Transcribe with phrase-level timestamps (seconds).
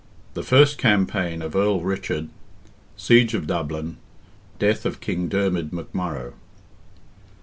[0.33, 6.33] THE FIRST CAMPAIGN OF EARL RICHARD—SIEGE OF DUBLIN—DEATH OF KING DERMID McMURROGH.